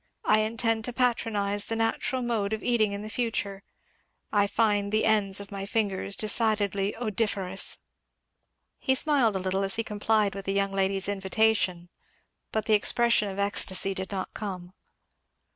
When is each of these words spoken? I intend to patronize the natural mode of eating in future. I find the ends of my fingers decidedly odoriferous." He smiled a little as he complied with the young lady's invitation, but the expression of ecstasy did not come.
I 0.25 0.39
intend 0.39 0.83
to 0.85 0.93
patronize 0.93 1.65
the 1.65 1.75
natural 1.75 2.23
mode 2.23 2.53
of 2.53 2.63
eating 2.63 2.91
in 2.93 3.07
future. 3.07 3.61
I 4.33 4.47
find 4.47 4.91
the 4.91 5.05
ends 5.05 5.39
of 5.39 5.51
my 5.51 5.67
fingers 5.67 6.15
decidedly 6.15 6.95
odoriferous." 6.97 7.77
He 8.79 8.95
smiled 8.95 9.35
a 9.35 9.39
little 9.39 9.63
as 9.63 9.75
he 9.75 9.83
complied 9.83 10.33
with 10.33 10.45
the 10.45 10.53
young 10.53 10.71
lady's 10.71 11.07
invitation, 11.07 11.89
but 12.51 12.65
the 12.65 12.73
expression 12.73 13.29
of 13.29 13.37
ecstasy 13.37 13.93
did 13.93 14.09
not 14.11 14.33
come. 14.33 14.73